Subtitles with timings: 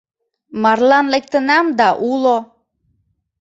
[0.61, 2.37] Марлан лектынам да уло.